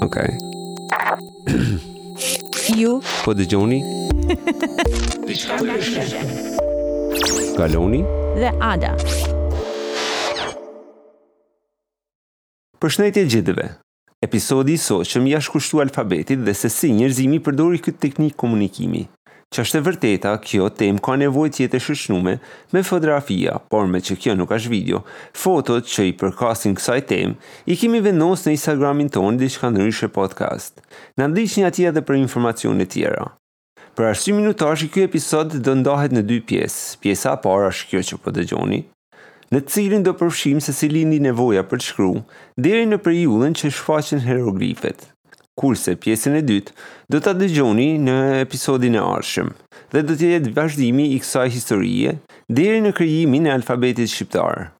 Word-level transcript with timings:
Ok 0.00 0.16
Ju 2.78 3.02
Po 3.24 3.32
dhe 3.34 3.44
Galoni 7.56 8.04
Dhe 8.40 8.50
Ada 8.60 8.96
Përshnetje 12.80 13.24
gjithëve 13.28 13.66
Episodi 14.24 14.72
i 14.76 14.78
so 14.80 15.00
që 15.04 15.16
më 15.24 15.28
jashkushtu 15.34 15.76
alfabetit 15.84 16.38
dhe 16.44 16.54
se 16.56 16.68
si 16.72 16.88
njërzimi 16.96 17.38
përdori 17.44 17.78
këtë 17.84 18.02
teknikë 18.06 18.40
komunikimi 18.40 19.02
që 19.54 19.62
është 19.64 19.78
e 19.78 19.82
vërteta, 19.86 20.30
kjo 20.46 20.66
tem 20.78 20.98
ka 21.02 21.16
nevojt 21.18 21.56
jetë 21.64 21.78
e 21.78 21.82
shëshnume 21.82 22.34
me 22.74 22.82
fotografia, 22.86 23.56
por 23.72 23.88
me 23.90 23.98
që 23.98 24.14
kjo 24.22 24.36
nuk 24.38 24.52
është 24.54 24.70
video. 24.70 25.00
Fotot 25.34 25.88
që 25.92 26.04
i 26.12 26.14
përkastin 26.20 26.76
kësaj 26.78 27.00
tem, 27.10 27.32
i 27.66 27.74
kemi 27.80 27.98
vendos 28.04 28.44
në 28.46 28.54
Instagramin 28.54 29.10
tonë 29.10 29.40
dhe 29.42 29.48
shkanë 29.50 29.80
nërishë 29.80 30.06
e 30.08 30.12
podcast. 30.20 30.78
Në 31.18 31.26
ndryshë 31.32 31.60
një 31.64 31.70
atje 31.72 31.92
dhe 31.96 32.04
për 32.06 32.20
informacion 32.20 32.84
e 32.86 32.88
tjera. 32.94 33.26
Për 33.98 34.10
është 34.12 34.36
minutash 34.38 34.86
kjo 34.94 35.08
episod 35.08 35.58
do 35.66 35.74
ndahet 35.82 36.14
në 36.14 36.22
dy 36.30 36.38
pjesë, 36.46 37.02
pjesa 37.02 37.34
par 37.42 37.66
është 37.72 37.90
kjo 37.90 38.04
që 38.10 38.20
po 38.22 38.36
dëgjoni, 38.38 38.84
në 39.50 39.64
cilin 39.66 40.06
do 40.06 40.14
përshim 40.20 40.60
se 40.62 40.70
si 40.78 40.86
lindi 40.94 41.18
nevoja 41.26 41.64
për 41.66 41.80
të 41.82 41.88
shkru, 41.90 42.12
dheri 42.54 42.86
në 42.86 43.02
periullin 43.02 43.56
që 43.58 43.74
shfaqen 43.74 44.22
hieroglifet 44.28 45.08
kurse 45.60 45.92
pjesën 46.02 46.38
e 46.40 46.42
dytë 46.48 46.76
do 47.12 47.20
ta 47.24 47.34
dëgjoni 47.36 47.88
në 48.06 48.14
episodin 48.44 48.96
e 48.96 49.02
ardhshëm 49.02 49.50
dhe 49.92 50.02
do 50.08 50.16
të 50.16 50.30
jetë 50.34 50.52
vazhdimi 50.56 51.04
i 51.14 51.18
kësaj 51.22 51.50
historie 51.56 52.14
deri 52.60 52.80
në 52.84 52.94
krijimin 53.00 53.50
e 53.50 53.54
alfabetit 53.58 54.12
shqiptar. 54.14 54.70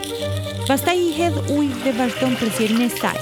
Pasta 0.69 0.93
i 0.93 1.07
hedh 1.17 1.37
ujë 1.55 1.69
dhe 1.83 1.91
vazhdon 1.97 2.35
për 2.37 2.49
e 2.85 2.89
saj, 2.93 3.21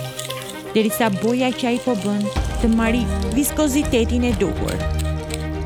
derisa 0.75 1.07
boja 1.23 1.51
që 1.59 1.67
a 1.69 1.71
i 1.75 1.79
po 1.85 1.93
bën 2.03 2.25
të 2.61 2.71
mari 2.75 3.03
viskozitetin 3.37 4.25
e 4.27 4.33
duhur. 4.41 4.75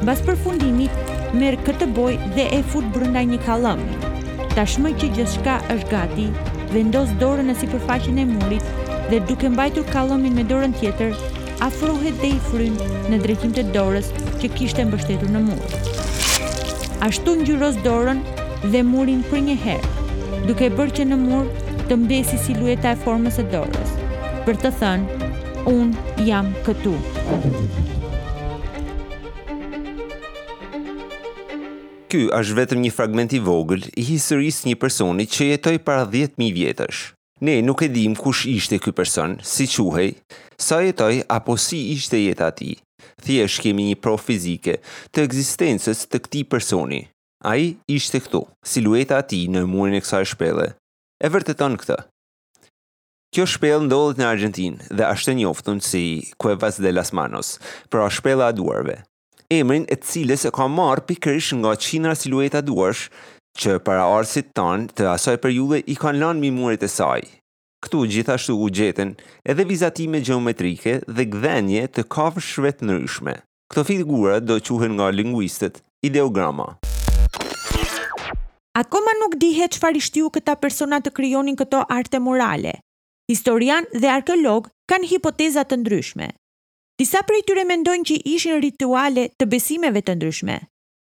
Bas 0.05 0.21
përfundimit, 0.27 0.91
merë 1.33 1.63
këtë 1.65 1.87
boj 1.97 2.19
dhe 2.37 2.45
e 2.53 2.61
fut 2.73 2.85
brënda 2.93 3.23
një 3.31 3.39
kalëm. 3.47 3.81
Tashmë 4.55 4.91
që 5.01 5.09
gjithë 5.17 5.57
është 5.75 5.89
gati, 5.93 6.27
vendos 6.75 7.09
dorën 7.19 7.49
në 7.49 7.57
si 7.63 7.69
përfaqin 7.73 8.19
e 8.19 8.27
murit 8.29 8.67
dhe 9.09 9.23
duke 9.31 9.49
mbajtur 9.49 9.89
kalëmin 9.93 10.37
me 10.37 10.45
dorën 10.53 10.77
tjetër, 10.83 11.17
afrohet 11.65 12.21
dhe 12.21 12.35
i 12.37 12.43
frynë 12.51 12.93
në 13.09 13.23
drejtim 13.25 13.57
të 13.57 13.65
dorës 13.73 14.13
që 14.43 14.53
kishte 14.59 14.85
mbështetur 14.91 15.33
në 15.33 15.45
murë. 15.49 15.81
Ashtu 17.09 17.39
njëros 17.41 17.81
dorën 17.89 18.21
dhe 18.69 18.85
murin 18.85 19.25
për 19.33 19.47
një 19.49 19.57
herë, 19.65 19.97
duke 20.45 20.69
bërë 20.77 20.99
që 21.01 21.09
në 21.09 21.21
murë 21.25 21.69
të 21.91 21.97
mbesi 22.05 22.37
silueta 22.39 22.93
e 22.95 22.97
formës 23.03 23.41
e 23.43 23.45
dorës, 23.51 23.89
për 24.47 24.61
të 24.63 24.71
thënë, 24.79 25.29
unë 25.67 26.23
jam 26.23 26.53
këtu. 26.63 26.93
Ky 32.11 32.21
është 32.37 32.57
vetëm 32.61 32.85
një 32.85 32.93
fragment 32.95 33.35
i 33.35 33.43
vogël 33.43 33.89
i 33.99 34.07
historisë 34.07 34.71
një 34.71 34.77
personi 34.85 35.27
që 35.27 35.51
jetoj 35.57 35.75
para 35.89 36.07
10.000 36.15 36.39
vjetësh. 36.61 37.01
Ne 37.47 37.57
nuk 37.67 37.83
e 37.83 37.91
dim 37.91 38.15
kush 38.15 38.47
ishte 38.55 38.79
ky 38.79 38.95
person, 39.01 39.41
si 39.43 39.67
quhej, 39.75 40.15
sa 40.55 40.79
jetoj 40.87 41.25
apo 41.27 41.59
si 41.59 41.89
ishte 41.97 42.23
jeta 42.23 42.53
ati. 42.55 42.77
Thjesht 43.19 43.67
kemi 43.67 43.91
një 43.91 43.99
pro 43.99 44.15
fizike 44.15 44.79
të 45.11 45.27
eksistencës 45.27 46.07
të 46.07 46.23
këti 46.23 46.47
personi. 46.55 47.03
A 47.43 47.59
i 47.59 47.75
ishte 47.99 48.23
këtu, 48.23 48.47
silueta 48.63 49.19
ati 49.25 49.49
në 49.51 49.67
murin 49.67 49.99
e 49.99 50.03
kësa 50.05 50.21
e 50.23 50.29
shpele, 50.35 50.71
e 51.21 51.29
vërteton 51.29 51.75
këtë. 51.81 51.97
Kjo 53.37 53.45
shpel 53.47 53.85
ndodhet 53.85 54.19
në 54.19 54.27
Argentinë 54.27 54.89
dhe 54.99 55.07
është 55.13 55.33
e 55.35 55.37
njoftun 55.43 55.83
si 55.85 56.03
Cuevas 56.43 56.81
de 56.83 56.91
las 56.97 57.13
Manos, 57.17 57.57
pra 57.93 58.09
shpela 58.11 58.49
e 58.51 58.57
duarve. 58.59 58.97
Emrin 59.53 59.85
e 59.91 59.99
cilës 60.01 60.45
e 60.49 60.53
ka 60.55 60.67
marë 60.71 61.05
pikrish 61.11 61.53
nga 61.59 61.77
qinra 61.85 62.17
silueta 62.19 62.63
duarsh 62.63 63.07
që 63.61 63.77
para 63.87 64.05
arsit 64.17 64.51
tanë 64.57 64.91
të 64.97 65.09
asaj 65.15 65.37
për 65.43 65.83
i 65.87 65.97
kanë 65.99 66.21
lanë 66.23 66.43
mimurit 66.43 66.83
e 66.83 66.89
saj. 66.91 67.21
Këtu 67.85 68.03
gjithashtu 68.13 68.55
u 68.61 68.69
gjetën 68.69 69.15
edhe 69.51 69.65
vizatime 69.65 70.21
geometrike 70.21 70.99
dhe 71.09 71.25
gdhenje 71.33 71.87
të 71.97 72.03
kafshve 72.15 72.73
të 72.77 72.85
ndryshme. 72.91 73.35
Këto 73.73 73.83
figura 73.89 74.39
do 74.41 74.61
quhen 74.61 74.95
nga 74.99 75.11
lingvistët 75.11 75.81
ideograma. 76.05 76.75
Akoma 78.79 79.11
nuk 79.19 79.35
dihet 79.43 79.75
qëfar 79.75 79.97
ishtiu 79.99 80.29
këta 80.31 80.55
persona 80.61 81.01
të 81.03 81.11
kryonin 81.17 81.57
këto 81.59 81.81
arte 81.91 82.21
morale. 82.23 82.77
Historian 83.27 83.87
dhe 83.91 84.07
arkeolog 84.13 84.69
kanë 84.91 85.09
hipotezat 85.11 85.73
të 85.73 85.79
ndryshme. 85.81 86.29
Disa 87.03 87.19
prej 87.27 87.43
tyre 87.49 87.65
mendojnë 87.67 88.07
që 88.11 88.19
ishin 88.31 88.61
rituale 88.63 89.25
të 89.41 89.49
besimeve 89.51 90.05
të 90.07 90.15
ndryshme. 90.21 90.61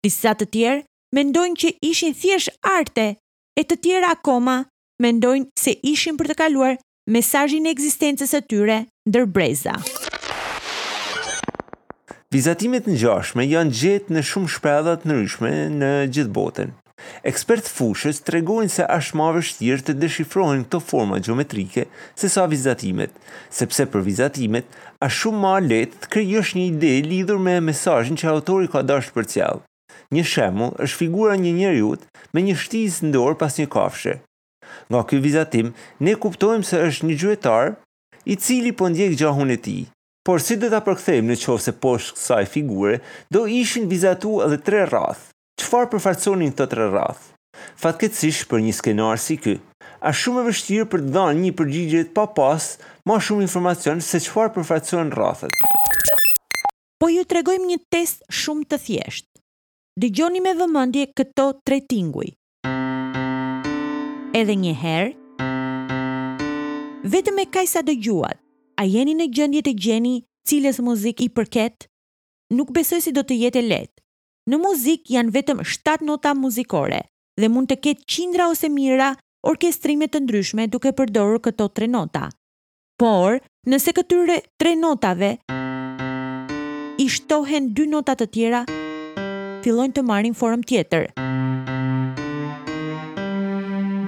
Disa 0.02 0.34
të 0.34 0.48
tjerë 0.50 0.82
mendojnë 1.14 1.60
që 1.62 1.70
ishin 1.86 2.14
thjesht 2.18 2.50
arte 2.66 3.06
e 3.54 3.62
të 3.62 3.78
tjera 3.84 4.10
akoma 4.16 4.58
mendojnë 5.02 5.46
se 5.62 5.76
ishin 5.92 6.18
për 6.18 6.32
të 6.32 6.38
kaluar 6.42 6.74
mesajin 7.14 7.68
e 7.70 7.74
egzistencës 7.76 8.34
e 8.34 8.42
tyre 8.42 8.78
ndër 9.06 9.28
breza. 9.36 9.78
Vizatimet 12.32 12.88
në 12.90 12.98
gjashme 13.04 13.46
janë 13.46 13.76
gjithë 13.78 14.14
në 14.18 14.22
shumë 14.32 14.50
shpredat 14.56 15.02
në 15.06 15.20
ryshme 15.22 15.52
në 15.78 15.96
gjithë 16.10 16.34
botën. 16.38 16.72
Ekspertë 17.28 17.70
fushës 17.76 18.20
tregojnë 18.26 18.72
se 18.74 18.86
është 18.96 19.18
ma 19.20 19.28
vështirë 19.36 19.84
të 19.88 19.94
dëshifrohen 20.02 20.64
këto 20.66 20.80
forma 20.90 21.18
geometrike 21.26 21.84
se 22.22 22.30
sa 22.34 22.44
vizatimet, 22.50 23.12
sepse 23.60 23.86
për 23.94 24.04
vizatimet 24.08 24.78
është 25.06 25.16
shumë 25.18 25.42
ma 25.44 25.52
letë 25.68 26.00
të 26.04 26.10
kryjësh 26.14 26.52
një 26.58 26.64
ide 26.70 26.92
lidhur 27.12 27.40
me 27.48 27.56
mesajnë 27.68 28.18
që 28.22 28.30
autori 28.34 28.70
ka 28.74 28.82
dasht 28.92 29.14
për 29.16 29.28
cjallë. 29.34 29.62
Një 30.16 30.26
shemu 30.32 30.66
është 30.84 31.00
figura 31.04 31.36
një 31.40 31.54
njerëjut 31.60 32.04
me 32.36 32.44
një 32.48 32.56
shtizë 32.64 33.08
në 33.10 33.24
pas 33.42 33.58
një 33.60 33.66
kafshe. 33.76 34.16
Nga 34.92 35.00
kjo 35.08 35.18
vizatim, 35.26 35.72
ne 36.00 36.14
kuptojmë 36.20 36.66
se 36.68 36.78
është 36.88 37.06
një 37.10 37.16
gjuetar 37.22 37.74
i 38.32 38.36
cili 38.46 38.72
po 38.78 38.88
ndjek 38.92 39.16
gjahun 39.20 39.52
e 39.56 39.56
ti. 39.64 39.78
Por 40.26 40.38
si 40.40 40.54
dhe 40.54 40.68
ta 40.70 40.78
përkthejmë 40.86 41.32
në 41.32 41.36
qovë 41.44 41.64
se 41.64 41.72
poshë 41.82 42.14
kësaj 42.18 42.44
figure, 42.52 43.00
do 43.34 43.42
ishin 43.62 43.88
vizatu 43.90 44.36
edhe 44.46 44.60
tre 44.68 44.84
rathë. 44.92 45.31
Çfarë 45.62 45.88
përfaqësonin 45.92 46.50
këto 46.50 46.64
tre 46.72 46.84
rradh? 46.90 47.20
Fatkeqësisht 47.82 48.48
për 48.50 48.62
një 48.66 48.72
skenar 48.74 49.20
si 49.22 49.36
ky, 49.38 49.52
është 50.08 50.22
shumë 50.22 50.40
e 50.40 50.46
vështirë 50.48 50.86
për 50.94 51.02
të 51.04 51.12
dhënë 51.16 51.40
një 51.42 51.52
përgjigje 51.60 52.00
të 52.08 52.14
papas, 52.16 52.66
më 53.06 53.18
shumë 53.28 53.44
informacion 53.46 54.02
se 54.02 54.18
çfarë 54.24 54.50
përfaqësojnë 54.56 55.14
rrathët. 55.14 55.54
Po 56.98 57.10
ju 57.14 57.22
tregojmë 57.30 57.68
një 57.70 57.78
test 57.94 58.26
shumë 58.40 58.66
të 58.72 58.80
thjeshtë. 58.88 59.30
Dëgjoni 60.02 60.42
me 60.48 60.56
vëmendje 60.58 61.06
këto 61.20 61.46
tre 61.62 61.78
tinguj. 61.92 62.32
Edhe 64.42 64.58
një 64.66 64.74
herë. 64.82 65.14
Vetëm 67.14 67.38
e 67.44 67.48
kaj 67.54 67.68
sa 67.76 67.86
dëgjuat. 67.86 68.38
A 68.80 68.82
jeni 68.96 69.14
në 69.20 69.30
gjendje 69.38 69.62
të 69.70 69.76
gjeni 69.86 70.18
cilës 70.48 70.82
muzik 70.88 71.22
i 71.22 71.30
përket? 71.30 71.86
Nuk 72.52 72.74
besoj 72.74 72.98
si 73.06 73.14
do 73.16 73.22
të 73.22 73.44
jetë 73.46 73.68
lehtë. 73.70 74.01
Në 74.50 74.58
muzik 74.58 75.04
janë 75.14 75.30
vetëm 75.36 75.60
7 75.62 76.02
nota 76.02 76.32
muzikore 76.34 76.98
dhe 77.38 77.48
mund 77.48 77.68
të 77.70 77.76
ketë 77.84 78.06
qindra 78.14 78.48
ose 78.50 78.66
mira 78.74 79.12
orkestrime 79.46 80.08
të 80.10 80.18
ndryshme 80.24 80.64
duke 80.72 80.90
përdorur 80.98 81.38
këto 81.44 81.68
3 81.78 81.86
nota. 81.92 82.24
Por, 82.98 83.38
nëse 83.70 83.94
këtyre 83.94 84.40
3 84.62 84.74
notave 84.82 85.28
i 86.98 87.06
shtohen 87.14 87.70
2 87.78 87.86
nota 87.94 88.16
të 88.18 88.26
tjera, 88.34 88.64
fillojnë 89.62 89.96
të 90.00 90.04
marrin 90.10 90.34
formë 90.42 90.68
tjetër. 90.72 91.06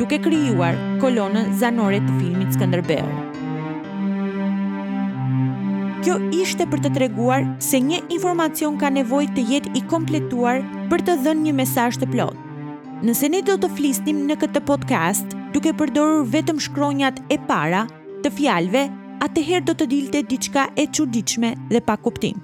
Duke 0.02 0.18
krijuar 0.26 0.74
kolonën 1.02 1.54
zanore 1.62 2.02
të 2.08 2.18
filmit 2.18 2.58
Skënderbeu 2.58 3.06
kjo 6.04 6.16
ishte 6.36 6.64
për 6.68 6.80
të 6.84 6.90
treguar 6.98 7.44
se 7.64 7.78
një 7.80 7.98
informacion 8.12 8.74
ka 8.80 8.90
nevojë 8.92 9.30
të 9.36 9.42
jetë 9.50 9.70
i 9.78 9.82
kompletuar 9.88 10.58
për 10.90 11.00
të 11.06 11.14
dhënë 11.24 11.42
një 11.48 11.52
mesazh 11.60 11.96
të 12.02 12.08
plotë. 12.12 12.42
Nëse 13.04 13.28
ne 13.32 13.40
do 13.44 13.56
të 13.60 13.70
flisnim 13.76 14.20
në 14.28 14.36
këtë 14.42 14.60
podcast 14.68 15.32
duke 15.56 15.72
përdorur 15.80 16.26
vetëm 16.28 16.60
shkronjat 16.60 17.20
e 17.32 17.38
para 17.48 17.84
të 18.24 18.32
fjalëve, 18.36 18.84
atëherë 19.24 19.64
do 19.70 19.74
të 19.80 19.88
dilte 19.94 20.22
diçka 20.28 20.66
e 20.76 20.84
çuditshme 20.92 21.54
dhe 21.72 21.80
pa 21.88 21.96
kuptim. 22.04 22.40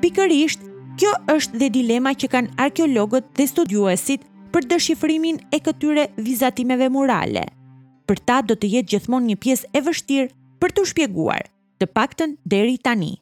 Pikërisht, 0.00 0.60
kjo 1.00 1.12
është 1.36 1.60
dhe 1.60 1.68
dilema 1.78 2.14
që 2.16 2.30
kanë 2.32 2.56
arkeologët 2.64 3.28
dhe 3.38 3.46
studiuesit 3.50 4.24
për 4.56 4.70
dëshifrimin 4.72 5.42
e 5.52 5.60
këtyre 5.60 6.06
vizatimeve 6.16 6.88
morale. 6.96 7.44
Për 8.08 8.20
ta 8.28 8.40
do 8.44 8.56
të 8.56 8.72
jetë 8.78 8.92
gjithmonë 8.96 9.32
një 9.34 9.40
pjesë 9.44 9.72
e 9.76 9.84
vështirë 9.88 10.30
për 10.64 10.76
të 10.78 10.88
shpjeguar 10.92 11.44
të 11.80 11.86
pakten 11.94 12.36
deri 12.46 12.76
tani. 12.78 13.12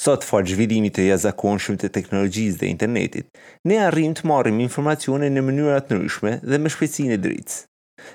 Sot 0.00 0.24
fa 0.24 0.38
zhvillimit 0.46 0.94
të 0.96 1.08
jazakonshëm 1.10 1.76
të 1.80 1.90
teknologjisë 1.94 2.60
dhe 2.62 2.68
internetit, 2.72 3.26
ne 3.68 3.76
arrim 3.84 4.14
të 4.16 4.24
marrim 4.30 4.60
informacione 4.64 5.28
në 5.30 5.42
mënyrat 5.46 5.90
nërishme 5.92 6.36
dhe 6.44 6.58
me 6.58 6.70
e 6.70 7.18
dritës. 7.26 7.64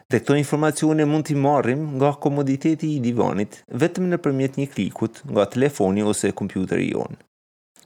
Dhe 0.10 0.18
këto 0.20 0.34
informacione 0.34 1.06
mund 1.06 1.26
t'i 1.28 1.36
marrim 1.38 1.82
nga 2.00 2.14
komoditeti 2.18 2.96
i 2.96 3.00
divanit 3.04 3.62
vetëm 3.70 4.08
në 4.10 4.18
përmjet 4.24 4.58
një 4.58 4.68
klikut 4.74 5.22
nga 5.30 5.46
telefoni 5.46 6.02
ose 6.02 6.32
kompjuter 6.32 6.80
i 6.80 6.94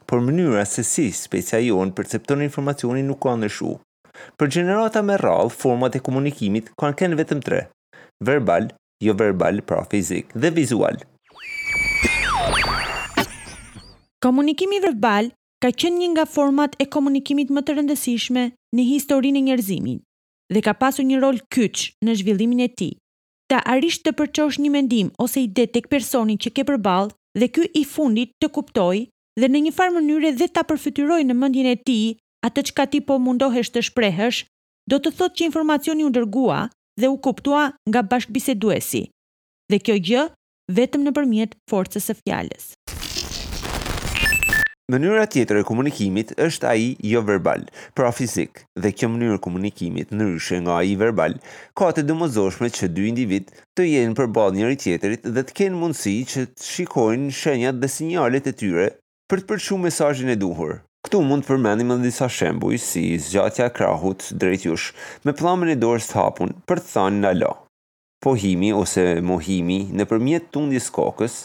Por 0.06 0.22
mënyra 0.22 0.64
se 0.66 0.84
si 0.84 1.12
specia 1.12 1.60
jon 1.60 1.92
percepton 1.92 2.42
informacioni 2.42 3.04
nuk 3.04 3.20
ka 3.24 3.36
ndryshu. 3.36 3.74
Për 4.40 4.48
generata 4.56 5.02
me 5.04 5.18
rralë, 5.18 5.52
format 5.52 5.96
e 5.96 6.00
komunikimit 6.00 6.72
kanë 6.80 6.98
kënë 7.00 7.20
vetëm 7.20 7.42
tre, 7.46 7.68
verbal, 8.26 8.72
jo 9.04 9.14
verbal, 9.14 9.62
pra 9.62 9.84
fizik 9.84 10.34
dhe 10.34 10.50
vizual. 10.52 10.96
Komunikimi 14.20 14.82
verbal 14.84 15.32
ka 15.64 15.72
qenë 15.72 16.00
një 16.00 16.08
nga 16.16 16.26
format 16.28 16.76
e 16.80 16.86
komunikimit 16.92 17.52
më 17.52 17.62
të 17.64 17.76
rëndësishme 17.78 18.44
në 18.76 18.86
historinë 18.94 19.40
e 19.40 19.46
njerëzimit 19.48 20.02
dhe 20.54 20.62
ka 20.66 20.74
pasur 20.74 21.06
një 21.08 21.20
rol 21.24 21.40
kyç 21.56 21.86
në 22.04 22.16
zhvillimin 22.20 22.64
e 22.66 22.68
tij. 22.68 22.94
Ta 23.50 23.62
arrish 23.72 24.00
të 24.04 24.14
përçosh 24.20 24.60
një 24.62 24.70
mendim 24.76 25.10
ose 25.24 25.42
ide 25.46 25.66
tek 25.68 25.88
personi 25.92 26.36
që 26.38 26.52
ke 26.58 26.66
përballë 26.68 27.16
dhe 27.40 27.48
ky 27.48 27.70
i 27.80 27.86
fundit 27.88 28.34
të 28.44 28.52
kuptojë 28.58 29.06
dhe 29.40 29.48
në 29.50 29.64
një 29.68 29.76
farë 29.80 29.96
mënyre 30.00 30.34
dhe 30.42 30.50
ta 30.52 30.64
përfytyrojë 30.68 31.28
në 31.30 31.38
mendjen 31.40 31.72
e 31.72 31.78
tij 31.88 32.18
atë 32.46 32.66
çka 32.72 32.86
ti 32.92 33.00
po 33.04 33.20
mundohesh 33.20 33.72
të 33.72 33.84
shprehësh, 33.90 34.44
do 34.92 34.98
të 35.00 35.12
thotë 35.18 35.38
që 35.40 35.46
informacioni 35.48 36.06
u 36.08 36.12
dërguar 36.16 36.68
dhe 37.00 37.08
u 37.08 37.18
koptua 37.26 37.64
nga 37.90 38.02
bashkëbiseduesi. 38.12 39.08
Dhe 39.72 39.80
kjo 39.86 39.96
gjë 40.10 40.24
vetëm 40.80 41.06
në 41.08 41.16
përmjet 41.18 41.56
forcës 41.72 42.12
e 42.12 42.16
fjales. 42.22 42.74
Mënyra 44.90 45.28
tjetër 45.30 45.60
e 45.62 45.66
komunikimit 45.70 46.32
është 46.42 46.66
a 46.66 46.72
i 46.82 46.88
jo 47.12 47.22
verbal, 47.22 47.68
pra 47.94 48.10
fizik, 48.16 48.64
dhe 48.82 48.90
kjo 48.98 49.10
mënyrë 49.14 49.38
komunikimit 49.46 50.10
në 50.18 50.32
ryshe 50.32 50.58
nga 50.66 50.80
a 50.80 50.86
i 50.92 50.96
verbal, 50.98 51.38
ka 51.78 51.92
të 51.94 52.08
dëmozoshme 52.10 52.72
që 52.74 52.90
dy 52.98 53.06
individ 53.12 53.54
të 53.78 53.86
jenë 53.86 54.18
për 54.18 54.32
bad 54.40 54.58
njëri 54.58 54.80
tjetërit 54.86 55.30
dhe 55.38 55.46
të 55.46 55.58
kenë 55.62 55.80
mundësi 55.84 56.16
që 56.34 56.48
të 56.56 56.70
shikojnë 56.72 57.30
shenjat 57.42 57.78
dhe 57.84 57.94
sinjalet 58.00 58.50
e 58.50 58.56
tyre 58.64 58.88
për 59.30 59.44
të 59.46 59.52
përshu 59.54 59.78
mesajin 59.86 60.34
e 60.34 60.40
duhur. 60.42 60.80
Këtu 61.08 61.20
mund 61.24 61.46
të 61.46 61.48
përmendim 61.54 61.92
edhe 61.94 62.04
disa 62.10 62.26
shembuj 62.36 62.76
si 62.84 63.02
zgjatja 63.24 63.68
e 63.70 63.72
krahut 63.76 64.26
drejt 64.42 64.66
jush 64.68 64.88
me 65.28 65.32
pllamën 65.42 65.72
e 65.74 65.76
dorës 65.84 66.10
të 66.12 66.18
hapur 66.20 66.52
për 66.68 66.82
të 66.84 66.88
thënë 66.90 67.30
alo. 67.30 67.52
Pohimi 68.26 68.74
ose 68.82 69.06
mohimi 69.30 69.78
nëpërmjet 70.02 70.50
tundjes 70.58 70.90
kokës, 71.00 71.38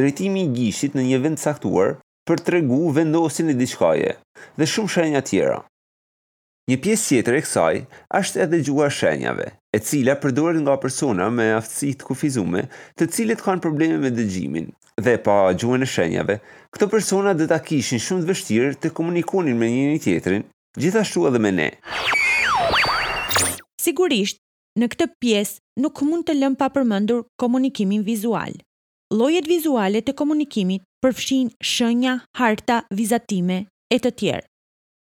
drejtimi 0.00 0.46
i 0.46 0.52
gishtit 0.56 0.96
në 0.96 1.04
një 1.10 1.20
vend 1.26 1.42
të 1.42 1.44
caktuar 1.50 1.92
për 2.30 2.40
të 2.40 2.48
tregu 2.50 2.80
vendosin 3.00 3.52
e 3.52 3.58
diçkaje 3.60 4.16
dhe 4.58 4.70
shumë 4.74 4.94
shenja 4.98 5.22
tjera. 5.32 5.60
Një 6.72 6.80
pjesë 6.86 7.08
tjetër 7.12 7.40
e 7.40 7.44
kësaj 7.48 7.72
është 8.22 8.46
edhe 8.46 8.64
gjua 8.68 8.88
shenjave, 9.00 9.50
e 9.76 9.78
cila 9.78 10.14
përdoret 10.22 10.60
nga 10.64 10.74
persona 10.82 11.26
me 11.30 11.44
aftësi 11.58 11.90
të 11.98 12.06
kufizuar, 12.08 12.68
të 12.96 13.08
cilët 13.14 13.42
kanë 13.44 13.60
probleme 13.64 13.98
me 14.04 14.10
dëgjimin 14.16 14.70
dhe 15.04 15.16
pa 15.26 15.34
gjuhën 15.60 15.84
e 15.84 15.88
shenjave. 15.94 16.36
Këto 16.74 16.88
persona 16.94 17.34
do 17.36 17.44
ta 17.50 17.58
kishin 17.62 18.00
shumë 18.02 18.24
të 18.24 18.28
vështirë 18.30 18.70
të 18.82 18.92
komunikonin 18.98 19.58
me 19.60 19.68
njëri 19.72 20.00
tjetrin, 20.04 20.46
gjithashtu 20.80 21.26
edhe 21.30 21.42
me 21.46 21.52
ne. 21.60 21.68
Sigurisht 23.84 24.40
Në 24.78 24.86
këtë 24.92 25.06
pjesë 25.18 25.80
nuk 25.82 25.98
mund 26.06 26.22
të 26.28 26.34
lëm 26.38 26.52
pa 26.60 26.68
përmendur 26.70 27.24
komunikimin 27.42 28.04
vizual. 28.06 28.52
Llojet 29.10 29.48
vizuale 29.50 30.04
të 30.06 30.12
komunikimit 30.14 30.84
përfshin 31.02 31.48
shenja, 31.70 32.12
harta, 32.38 32.76
vizatime 32.94 33.56
e 33.90 33.98
të 33.98 34.12
tjerë. 34.20 34.46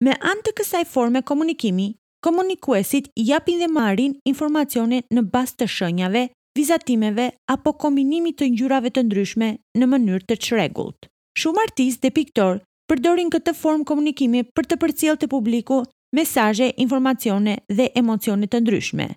Me 0.07 0.15
anë 0.17 0.41
të 0.47 0.55
kësaj 0.57 0.81
forme 0.95 1.21
komunikimi, 1.21 1.91
komunikuesit 2.27 3.07
japin 3.17 3.57
dhe 3.59 3.67
marin 3.67 4.15
informacione 4.31 5.01
në 5.13 5.21
bazë 5.33 5.57
të 5.61 5.67
shenjave, 5.75 6.23
vizatimeve 6.57 7.29
apo 7.53 7.73
kombinimit 7.83 8.37
të 8.39 8.49
ngjyrave 8.53 8.91
të 8.95 9.03
ndryshme 9.07 9.49
në 9.81 9.89
mënyrë 9.93 10.25
të 10.29 10.37
çrregullt. 10.45 11.09
Shumë 11.39 11.61
artistë 11.67 12.05
dhe 12.07 12.13
piktorë 12.19 12.61
përdorin 12.91 13.31
këtë 13.31 13.55
formë 13.61 13.87
komunikimi 13.91 14.43
për 14.55 14.69
të 14.69 14.79
përcjellë 14.83 15.21
të 15.23 15.29
publiku 15.33 15.79
mesazhe, 16.17 16.71
informacione 16.85 17.57
dhe 17.71 17.87
emocione 18.01 18.49
të 18.53 18.59
ndryshme. 18.65 19.07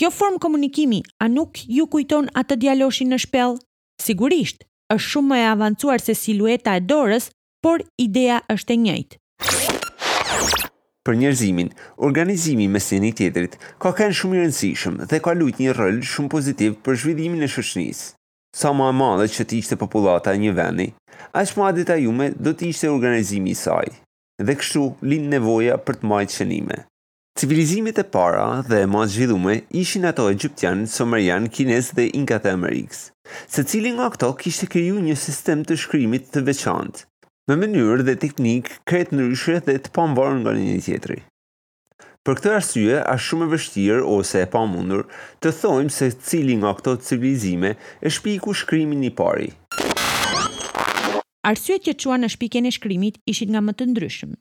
Kjo 0.00 0.10
formë 0.12 0.40
komunikimi 0.44 1.00
a 1.24 1.28
nuk 1.32 1.62
ju 1.64 1.86
kujton 1.92 2.28
atë 2.40 2.60
djaloshin 2.62 3.10
në 3.12 3.18
shpell? 3.24 3.56
Sigurisht, 4.04 4.66
është 4.92 5.10
shumë 5.16 5.30
më 5.32 5.40
e 5.44 5.48
avancuar 5.54 6.00
se 6.04 6.14
silueta 6.16 6.76
e 6.80 6.84
dorës, 6.92 7.30
por 7.64 7.80
ideja 8.00 8.40
është 8.54 8.76
e 8.76 8.78
njëjtë 8.84 9.20
për 11.08 11.14
njerëzimin, 11.20 11.70
organizimi 12.06 12.66
mes 12.68 12.90
njëri 12.92 13.10
tjetrit, 13.16 13.54
ka 13.80 13.90
kanë 13.96 14.16
shumë 14.18 14.36
i 14.36 14.40
rëndësishëm 14.42 14.98
dhe 15.10 15.20
ka 15.24 15.32
luajtur 15.38 15.62
një 15.64 15.76
rol 15.78 16.00
shumë 16.10 16.32
pozitiv 16.34 16.74
për 16.84 16.98
zhvillimin 17.02 17.46
e 17.46 17.48
shoqërisë. 17.54 18.10
Sa 18.60 18.72
më 18.76 18.88
e 18.92 18.96
madhe 18.98 19.28
që 19.32 19.46
të 19.46 19.58
ishte 19.62 19.78
popullata 19.80 20.34
e 20.36 20.40
një 20.44 20.52
vendi, 20.58 20.88
aq 21.40 21.54
më 21.60 21.70
detajume 21.80 22.28
do 22.48 22.52
të 22.52 22.68
ishte 22.72 22.92
organizimi 22.92 23.54
i 23.54 23.58
saj. 23.64 23.86
Dhe 24.44 24.56
kështu 24.60 24.84
lind 25.12 25.32
nevoja 25.32 25.78
për 25.86 26.00
të 26.02 26.10
marrë 26.10 26.34
shenime. 26.36 26.80
Civilizimet 27.40 27.96
e 27.96 28.04
para 28.16 28.46
dhe 28.68 28.82
e 28.84 28.88
mas 28.96 29.14
zhvillume 29.14 29.54
ishin 29.82 30.04
ato 30.10 30.26
e 30.28 30.34
Gjyptian, 30.36 30.84
Somerian, 30.98 31.46
Kines 31.48 31.92
dhe 31.96 32.08
Inka 32.20 32.40
të 32.42 32.52
Amerikës, 32.58 33.06
se 33.48 33.64
cili 33.64 33.94
nga 33.96 34.10
këto 34.16 34.34
kishtë 34.42 34.68
kriju 34.74 35.00
një 35.06 35.16
sistem 35.16 35.64
të 35.64 35.78
shkrymit 35.84 36.28
të 36.34 36.44
veçantë 36.50 37.04
me 37.50 37.58
mënyrë 37.62 38.04
dhe 38.06 38.14
teknik 38.22 38.68
kret 38.90 39.10
ndryshe 39.16 39.54
dhe 39.66 39.74
të 39.84 39.92
pamvarë 39.96 40.36
nga 40.42 40.52
një 40.56 40.76
tjetëri. 40.86 41.16
Për 42.26 42.34
këtë 42.38 42.50
arsye, 42.54 42.96
është 43.12 43.26
shumë 43.26 43.46
e 43.46 43.50
vështirë 43.54 44.02
ose 44.14 44.42
e 44.44 44.48
pamundur 44.52 45.06
të 45.42 45.52
thojmë 45.60 45.94
se 45.96 46.10
cili 46.28 46.58
nga 46.60 46.74
këto 46.78 46.94
civilizime 47.06 47.70
e 48.06 48.12
shpiku 48.16 48.54
shkrimin 48.60 49.06
i 49.08 49.10
pari. 49.20 49.48
Arsyet 51.50 51.88
që 51.88 51.94
çuan 52.04 52.22
në 52.24 52.32
shpikjen 52.36 52.68
e 52.68 52.74
shkrimit 52.76 53.16
ishin 53.32 53.50
nga 53.54 53.62
më 53.64 53.74
të 53.78 53.88
ndryshëm. 53.94 54.34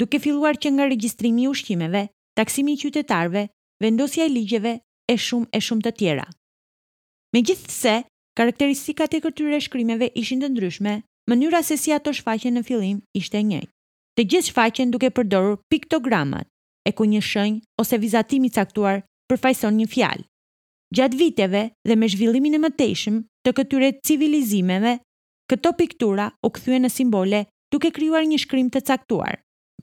Duke 0.00 0.18
filluar 0.24 0.56
që 0.60 0.72
nga 0.74 0.86
regjistrimi 0.90 1.44
i 1.44 1.50
ushqimeve, 1.52 2.06
taksimi 2.40 2.74
i 2.74 2.80
qytetarëve, 2.82 3.42
vendosja 3.84 4.24
e 4.26 4.32
ligjeve 4.32 4.74
e 5.06 5.16
shumë 5.28 5.52
e 5.52 5.60
shumë 5.66 5.84
të 5.86 5.92
tjera. 6.00 6.24
Megjithse, 7.36 7.98
karakteristikat 8.36 9.12
e 9.16 9.20
këtyre 9.24 9.60
shkrimeve 9.66 10.08
ishin 10.22 10.40
të 10.40 10.50
ndryshme 10.56 10.96
mënyra 11.30 11.62
se 11.62 11.76
si 11.76 11.90
ato 11.92 12.12
shfaqen 12.14 12.54
në 12.56 12.62
fillim 12.66 13.00
ishte 13.20 13.38
e 13.40 13.46
njëjtë. 13.46 13.70
Të 14.16 14.24
gjithë 14.30 14.48
shfaqen 14.50 14.92
duke 14.94 15.10
përdorur 15.12 15.58
piktogramat, 15.70 16.46
e 16.88 16.90
ku 16.96 17.04
një 17.10 17.20
shenjë 17.20 17.62
ose 17.82 17.98
vizatimi 18.00 18.50
caktuar 18.54 19.02
përfaqëson 19.30 19.74
një 19.80 19.88
fjalë. 19.94 20.24
Gjatë 20.96 21.18
viteve 21.20 21.62
dhe 21.88 21.96
me 21.98 22.08
zhvillimin 22.08 22.56
e 22.56 22.62
mëtejshëm 22.62 23.16
të 23.44 23.54
këtyre 23.58 23.90
civilizimeve, 24.06 24.92
këto 25.50 25.72
piktura 25.80 26.28
u 26.46 26.50
kthyen 26.54 26.86
në 26.86 26.90
simbole 26.94 27.42
duke 27.74 27.90
krijuar 27.90 28.24
një 28.30 28.38
shkrim 28.44 28.70
të 28.70 28.84
caktuar. 28.86 29.40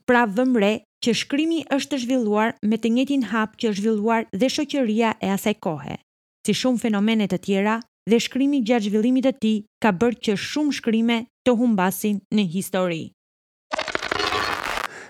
Pra 0.08 0.24
vëmre 0.28 0.72
që 1.04 1.12
shkrimi 1.20 1.60
është 1.76 2.00
zhvilluar 2.04 2.54
me 2.68 2.80
të 2.80 2.90
njëjtin 2.96 3.28
hap 3.32 3.54
që 3.60 3.74
zhvilluar 3.78 4.26
dhe 4.32 4.48
shoqëria 4.56 5.14
e 5.20 5.30
asaj 5.36 5.54
kohe. 5.66 5.98
Si 6.44 6.56
shumë 6.56 6.80
fenomene 6.82 7.28
të 7.28 7.38
tjera, 7.46 7.76
dhe 8.08 8.20
shkrimi 8.20 8.60
gjatë 8.68 8.90
zhvillimit 8.90 9.24
të 9.28 9.32
tij 9.40 9.56
ka 9.80 9.90
bërë 9.96 10.18
që 10.26 10.34
shumë 10.44 10.72
shkrime 10.78 11.16
të 11.48 11.54
humbasin 11.56 12.18
në 12.36 12.44
histori. 12.54 13.04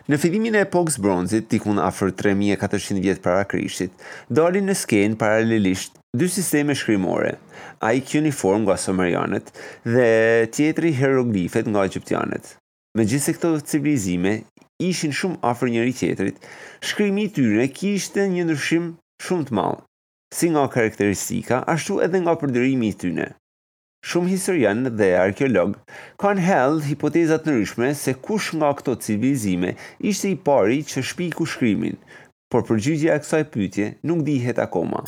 Në 0.05 0.19
fillimin 0.21 0.59
e 0.59 0.63
epokës 0.67 0.99
bronzit, 1.01 1.47
tikun 1.49 1.79
afër 1.81 2.11
3400 2.13 3.01
vjet 3.01 3.23
para 3.25 3.47
Krishtit, 3.49 3.93
dali 4.29 4.61
në 4.61 4.75
skenë 4.77 5.17
paralelisht 5.19 5.95
dy 6.15 6.29
sisteme 6.31 6.75
shkrimore, 6.77 7.33
ai 7.83 8.03
form 8.41 8.63
nga 8.67 8.77
sumerianët 8.77 9.49
dhe 9.95 10.09
tjetri 10.53 10.93
hieroglifet 10.99 11.67
nga 11.67 11.87
egjiptianët. 11.89 12.53
Megjithëse 12.99 13.33
këto 13.35 13.55
civilizime 13.65 14.45
ishin 14.79 15.11
shumë 15.13 15.41
afër 15.43 15.69
njëri 15.73 15.97
tjetrit, 15.99 16.37
shkrimi 16.85 17.25
i 17.27 17.33
tyre 17.35 17.67
kishte 17.69 18.29
një 18.29 18.45
ndryshim 18.45 18.87
shumë 19.25 19.47
të 19.49 19.55
madh 19.57 19.81
si 20.35 20.51
nga 20.51 20.67
karakteristika, 20.69 21.63
ashtu 21.75 22.01
edhe 22.07 22.19
nga 22.21 22.35
përdërimi 22.43 22.91
i 22.91 22.97
tyne. 23.03 23.27
Shumë 24.05 24.33
historian 24.35 24.83
dhe 24.99 25.09
arkeolog 25.17 25.77
kanë 26.21 26.43
held 26.45 26.83
hipotezat 26.91 27.47
nërishme 27.49 27.93
se 27.97 28.13
kush 28.27 28.51
nga 28.59 28.69
këto 28.77 28.97
civilizime 29.07 29.71
ishte 30.11 30.29
i 30.29 30.37
pari 30.49 30.83
që 30.91 31.01
shpi 31.11 31.31
ku 31.39 31.47
shkrymin, 31.55 31.97
por 32.51 32.67
përgjigja 32.69 33.15
e 33.17 33.23
kësaj 33.23 33.47
pytje 33.55 33.87
nuk 34.11 34.25
dihet 34.27 34.61
akoma. 34.67 35.05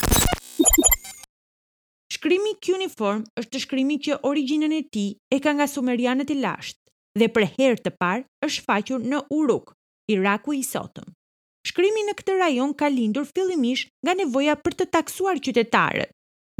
Shkrimi 2.16 2.54
kjuniform 2.64 3.26
është 3.38 3.52
të 3.56 3.62
shkrimi 3.66 3.98
që 4.06 4.20
originën 4.30 4.78
e 4.78 4.82
ti 4.94 5.06
e 5.34 5.42
ka 5.44 5.52
nga 5.58 5.66
sumerianet 5.74 6.32
i 6.32 6.38
lashtë 6.46 6.84
dhe 7.20 7.28
për 7.36 7.50
herë 7.58 7.82
të 7.84 7.94
parë 8.00 8.24
është 8.48 8.66
faqur 8.70 9.04
në 9.12 9.24
Uruk, 9.42 9.74
Iraku 10.16 10.56
i 10.62 10.64
sotëm 10.72 11.15
shkrymi 11.66 12.02
në 12.06 12.12
këtë 12.18 12.34
rajon 12.40 12.72
ka 12.80 12.88
lindur 12.94 13.26
fillimish 13.34 13.86
nga 14.06 14.14
nevoja 14.20 14.54
për 14.62 14.76
të 14.80 14.86
taksuar 14.96 15.40
qytetarët. 15.42 16.10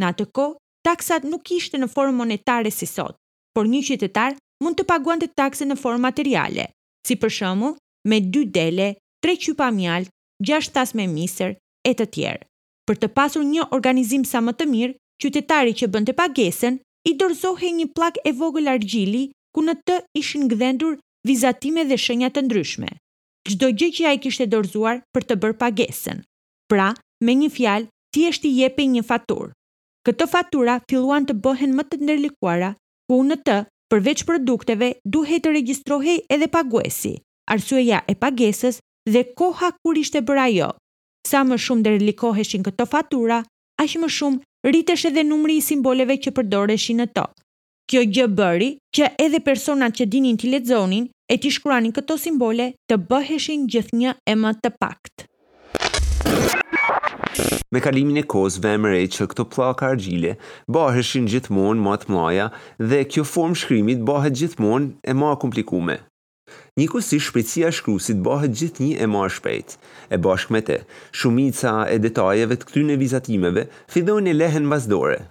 Në 0.01 0.09
atë 0.11 0.27
ko, 0.37 0.47
taksat 0.87 1.27
nuk 1.31 1.51
ishte 1.59 1.79
në 1.81 1.89
formë 1.93 2.17
monetare 2.21 2.73
si 2.75 2.89
sot, 2.91 3.15
por 3.55 3.71
një 3.71 3.83
qytetar 3.91 4.35
mund 4.65 4.79
të 4.79 4.87
paguan 4.91 5.23
të 5.23 5.31
takse 5.39 5.65
në 5.69 5.79
formë 5.79 6.05
materiale, 6.09 6.67
si 7.07 7.15
për 7.23 7.35
shëmu 7.39 7.71
me 8.11 8.19
2 8.35 8.43
dele, 8.57 8.91
3 9.25 9.39
qypa 9.47 9.71
mjalt, 9.79 10.11
6 10.47 10.73
tas 10.77 10.95
me 10.97 11.07
misër, 11.11 11.55
e 11.89 11.93
të 11.95 12.07
tjerë. 12.17 12.45
Për 12.87 12.99
të 13.03 13.09
pasur 13.19 13.45
një 13.47 13.69
organizim 13.77 14.25
sa 14.29 14.43
më 14.45 14.53
të 14.59 14.67
mirë, 14.75 14.97
qytetari 15.23 15.75
që 15.81 15.89
bënd 15.95 16.11
të 16.11 16.15
pagesen, 16.19 16.79
i 17.09 17.13
dorzohi 17.19 17.73
një 17.79 17.89
plak 17.95 18.19
e 18.27 18.35
vogë 18.41 18.65
largjili 18.69 19.25
ku 19.55 19.63
në 19.65 19.75
të 19.87 19.99
ishin 20.21 20.47
gdhendur 20.51 20.99
vizatime 21.27 21.85
dhe 21.89 21.99
shënjat 21.99 22.35
të 22.37 22.43
ndryshme 22.47 22.91
çdo 23.47 23.69
gjë 23.79 23.89
që 23.97 24.07
ai 24.11 24.19
kishte 24.23 24.47
dorzuar 24.51 25.03
për 25.15 25.25
të 25.29 25.37
bërë 25.43 25.57
pagesën. 25.61 26.23
Pra, 26.71 26.89
me 27.25 27.33
një 27.39 27.51
fjalë 27.57 27.89
thjesht 28.15 28.47
i 28.49 28.53
jepi 28.61 28.89
një 28.95 29.05
faturë. 29.07 29.53
Këto 30.07 30.27
fatura 30.31 30.81
filluan 30.91 31.27
të 31.27 31.37
bëhen 31.45 31.75
më 31.79 31.85
të 31.91 32.01
ndërlikuara, 32.03 32.73
ku 33.11 33.21
në 33.27 33.39
të, 33.47 33.57
përveç 33.91 34.25
produkteve, 34.29 34.91
duhet 35.03 35.45
të 35.45 35.53
regjistrohej 35.57 36.19
edhe 36.31 36.49
paguesi, 36.51 37.15
arsyeja 37.51 38.01
e 38.11 38.15
pagesës 38.23 38.79
dhe 39.07 39.23
koha 39.39 39.71
kur 39.83 39.99
ishte 39.99 40.23
bërë 40.27 40.45
ajo. 40.49 40.71
Sa 41.27 41.43
më 41.47 41.59
shumë 41.63 41.85
ndërlikoheshin 41.85 42.67
këto 42.67 42.87
fatura, 42.91 43.41
aq 43.83 43.99
më 44.03 44.11
shumë 44.19 44.71
ritheshin 44.73 45.13
edhe 45.15 45.27
numri 45.27 45.59
i 45.61 45.65
simboleve 45.71 46.19
që 46.23 46.35
përdoreshin 46.39 47.03
në 47.03 47.11
tokë. 47.15 47.46
Kjo 47.87 48.01
gjë 48.11 48.25
bëri 48.35 48.69
që 48.99 49.13
edhe 49.23 49.39
personat 49.47 49.93
që 49.95 50.09
dinin 50.11 50.35
të 50.43 50.49
lexonin 50.51 51.05
e 51.31 51.35
të 51.39 51.53
shkruanin 51.55 51.93
këto 51.95 52.17
simbole 52.19 52.73
të 52.91 52.97
bëheshin 53.13 53.69
gjithnjë 53.71 54.15
e 54.27 54.33
më 54.41 54.51
të 54.65 54.73
pakt. 54.81 55.25
Me 57.71 57.83
kalimin 57.85 58.19
e 58.19 58.25
kohës 58.35 58.57
vemëre 58.65 59.05
që 59.15 59.27
këto 59.31 59.47
plaka 59.55 59.87
argjile 59.95 60.33
baheshin 60.79 61.29
gjithmonë 61.31 61.85
më 61.87 61.93
të 62.03 62.11
mlaja 62.11 62.49
dhe 62.91 62.99
kjo 63.13 63.23
form 63.35 63.55
shkrimit 63.63 64.03
bahet 64.11 64.35
gjithmonë 64.43 64.91
e 65.07 65.15
më 65.21 65.31
komplikume. 65.47 66.01
Një 66.83 66.89
si 67.11 67.23
shpejtësia 67.23 67.71
shkrusit 67.79 68.19
bahet 68.27 68.59
gjithë 68.63 68.83
një 68.89 68.99
e 69.07 69.11
ma 69.15 69.31
shpejt. 69.31 69.79
E 70.11 70.19
bashkë 70.27 70.59
me 70.59 70.65
te, 70.71 70.81
shumica 71.15 71.79
e 71.95 72.03
detajeve 72.03 72.59
të 72.59 72.67
këtyne 72.67 72.99
vizatimeve 73.07 73.69
fidojnë 73.95 74.33
e 74.35 74.39
lehen 74.43 74.67
vazdore, 74.75 75.23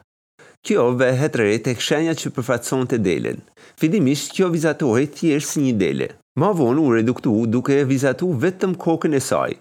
Kjo 0.65 0.95
vehet 0.97 1.35
rrej 1.37 1.57
tek 1.67 1.77
shenja 1.83 2.15
që 2.17 2.31
përfaqëson 2.33 2.87
te 2.89 2.97
delen. 2.97 3.37
Fillimisht 3.77 4.31
kjo 4.33 4.47
vizatohej 4.49 5.11
thjesht 5.13 5.51
si 5.51 5.61
një 5.61 5.73
dele. 5.77 6.07
Ma 6.41 6.47
vonë 6.57 6.81
u 6.81 6.87
reduktu 6.95 7.33
duke 7.53 7.75
e 7.77 7.83
vizatu 7.85 8.31
vetëm 8.41 8.73
kokën 8.81 9.13
e 9.13 9.19
saj, 9.21 9.51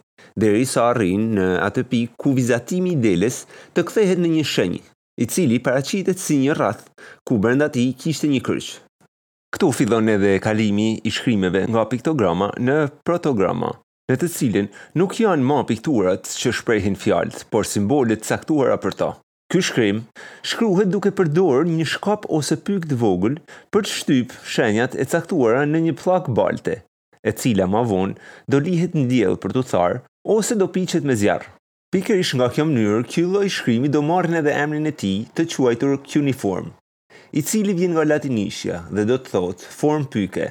deri 0.40 0.64
sa 0.70 0.86
arrin 0.94 1.26
në 1.36 1.48
atë 1.66 1.82
pik 1.92 2.14
ku 2.24 2.32
vizatimi 2.38 2.94
i 2.94 3.00
deles 3.04 3.42
të 3.76 3.84
kthehet 3.90 4.22
në 4.24 4.30
një 4.38 4.44
shenjë, 4.54 4.80
i 5.22 5.26
cili 5.34 5.58
paracitet 5.66 6.22
si 6.24 6.38
një 6.40 6.56
rath, 6.56 6.86
ku 7.28 7.36
brenda 7.36 7.68
ti 7.74 7.84
kishte 7.92 8.30
një 8.32 8.40
kryq. 8.48 8.68
Këtu 9.56 9.70
fillon 9.82 10.08
edhe 10.14 10.38
kalimi 10.46 10.88
i 11.04 11.12
shkrimeve 11.12 11.66
nga 11.68 11.84
piktograma 11.92 12.48
në 12.70 12.78
protograma, 13.04 13.74
në 14.08 14.16
të 14.24 14.30
cilin 14.38 14.72
nuk 14.96 15.20
janë 15.20 15.50
ma 15.52 15.60
pikturat 15.68 16.32
që 16.32 16.54
shprehin 16.62 16.96
fjalt, 17.04 17.44
por 17.52 17.68
simbolit 17.68 18.24
caktuara 18.24 18.80
për 18.80 18.98
ta. 19.02 19.10
Ky 19.54 19.60
shkrim 19.62 19.98
shkruhet 20.44 20.88
duke 20.90 21.10
përdorur 21.18 21.68
një 21.72 21.84
shkap 21.90 22.24
ose 22.38 22.56
pyk 22.68 22.88
të 22.90 22.96
vogël 23.02 23.34
për 23.76 23.84
të 23.86 23.90
shtyp 23.98 24.32
shenjat 24.54 24.96
e 24.98 25.04
caktuara 25.12 25.60
në 25.70 25.80
një 25.84 25.92
plak 26.00 26.26
balte, 26.38 26.74
e 27.22 27.30
cila 27.40 27.68
më 27.74 27.82
vonë 27.92 28.18
do 28.50 28.58
lihet 28.64 28.96
në 28.98 29.04
diell 29.12 29.36
për 29.44 29.54
të 29.54 29.62
tharë 29.70 30.00
ose 30.36 30.56
do 30.58 30.66
piqet 30.76 31.06
me 31.06 31.14
zjarr. 31.20 31.46
Pikërisht 31.94 32.34
nga 32.40 32.48
kjo 32.50 32.66
mënyrë, 32.72 33.04
ky 33.12 33.22
lloj 33.30 33.44
shkrimi 33.58 33.92
do 33.94 34.02
marrën 34.08 34.40
edhe 34.40 34.56
emrin 34.64 34.90
e 34.90 34.94
tij, 35.04 35.22
të 35.36 35.46
quajtur 35.54 35.94
cuneiform, 36.10 36.74
i 37.38 37.44
cili 37.46 37.78
vjen 37.78 37.94
nga 37.94 38.08
latinisha 38.10 38.82
dhe 38.90 39.06
do 39.12 39.20
të 39.22 39.36
thotë 39.36 39.70
form 39.78 40.08
pyke. 40.16 40.48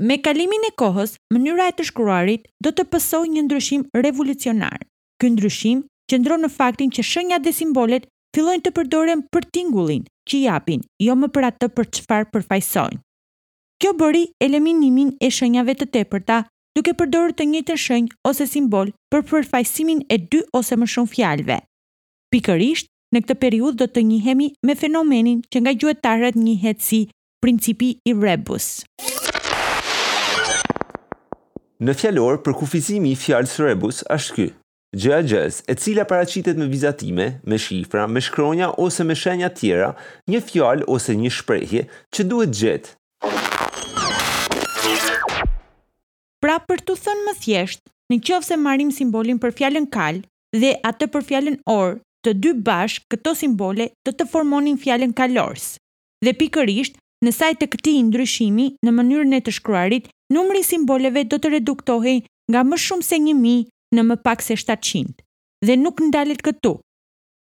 Me 0.00 0.16
kalimin 0.24 0.64
e 0.64 0.72
kohës, 0.80 1.18
mënyra 1.36 1.68
e 1.68 1.76
të 1.76 1.90
shkruarit 1.92 2.48
do 2.64 2.72
të 2.72 2.88
pësoj 2.88 3.26
një 3.36 3.44
ndryshim 3.50 3.84
revolucionar. 4.00 4.80
Ky 5.22 5.28
ndryshim 5.36 5.84
që 6.12 6.36
në 6.36 6.48
faktin 6.52 6.90
që 6.92 7.02
shenjat 7.02 7.42
dhe 7.46 7.52
simbolet 7.56 8.04
fillojnë 8.36 8.62
të 8.66 8.70
përdoren 8.76 9.20
për 9.32 9.44
tingullin 9.56 10.04
që 10.28 10.42
japin, 10.44 10.82
jo 11.00 11.14
më 11.16 11.28
për 11.32 11.44
atë 11.50 11.68
për 11.72 11.88
çfarë 11.96 12.30
përfaqësojnë. 12.34 13.00
Kjo 13.80 13.92
bëri 13.98 14.26
eliminimin 14.44 15.16
e 15.20 15.30
shenjave 15.30 15.72
të 15.74 15.88
tepërta, 15.96 16.42
duke 16.76 16.92
përdorur 16.94 17.32
të 17.34 17.46
njëjtën 17.48 17.80
shenjë 17.86 18.14
ose 18.28 18.46
simbol 18.46 18.92
për 19.10 19.24
përfaqësimin 19.30 20.04
e 20.14 20.20
dy 20.28 20.42
ose 20.54 20.76
më 20.78 20.88
shumë 20.94 21.12
fjalëve. 21.16 21.58
Pikërisht, 22.32 22.90
në 23.14 23.24
këtë 23.24 23.38
periudhë 23.42 23.80
do 23.82 23.88
të 23.92 24.04
njihemi 24.12 24.52
me 24.66 24.76
fenomenin 24.80 25.42
që 25.52 25.64
nga 25.64 25.74
gjuhëtarët 25.80 26.36
njihet 26.44 26.84
si 26.86 27.02
principi 27.42 27.94
i 28.08 28.12
rebus. 28.14 28.70
Në 31.82 31.96
fjalor 31.98 32.38
për 32.46 32.58
kufizimi 32.62 33.16
i 33.16 33.18
fjalës 33.24 33.56
rebus 33.66 34.04
është 34.14 34.36
ky 34.36 34.48
Gjëgjës, 34.92 35.62
e 35.64 35.74
cila 35.80 36.04
paracitet 36.04 36.58
me 36.60 36.66
vizatime, 36.68 37.26
me 37.48 37.56
shifra, 37.56 38.02
me 38.06 38.20
shkronja 38.20 38.66
ose 38.78 39.00
me 39.08 39.14
shenja 39.16 39.48
tjera, 39.48 39.94
një 40.28 40.40
fjall 40.44 40.82
ose 40.84 41.14
një 41.16 41.30
shprejhje 41.32 41.84
që 42.12 42.26
duhet 42.28 42.52
gjithë. 42.52 42.92
Pra 46.44 46.58
për 46.68 46.84
të 46.84 46.98
thënë 47.06 47.24
më 47.30 47.34
thjesht, 47.40 47.80
në 48.12 48.20
qovë 48.28 48.44
se 48.50 48.60
marim 48.60 48.92
simbolin 48.92 49.40
për 49.40 49.56
fjallën 49.62 49.88
kal 49.96 50.20
dhe 50.60 50.74
atë 50.90 51.08
për 51.14 51.24
fjallën 51.30 51.56
or, 51.72 51.96
të 52.26 52.36
dy 52.44 52.52
bashk 52.68 53.08
këto 53.14 53.32
simbole 53.38 53.88
të 54.04 54.12
të 54.18 54.28
formonin 54.34 54.76
fjallën 54.76 55.16
kalors. 55.16 55.78
Dhe 56.20 56.36
pikërisht, 56.36 57.00
në 57.24 57.32
sajtë 57.38 57.62
të 57.64 57.70
këti 57.76 57.96
ndryshimi 58.10 58.68
në 58.84 58.92
mënyrën 58.92 59.38
e 59.38 59.40
të 59.40 59.56
shkruarit, 59.56 60.12
numri 60.36 60.60
simboleve 60.66 61.24
do 61.32 61.40
të 61.40 61.56
reduktohej 61.56 62.18
nga 62.52 62.60
më 62.66 62.76
shumë 62.88 63.06
se 63.08 63.16
njëmi 63.24 63.56
në 63.96 64.04
më 64.08 64.16
pak 64.26 64.42
se 64.44 64.56
700 64.56 65.12
dhe 65.68 65.76
nuk 65.78 66.00
ndalet 66.08 66.40
këtu. 66.44 66.72